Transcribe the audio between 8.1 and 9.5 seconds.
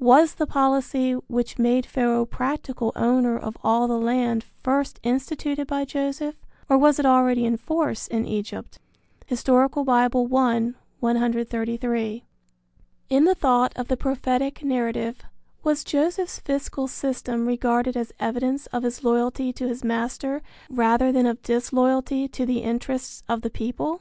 Egypt? (Hist.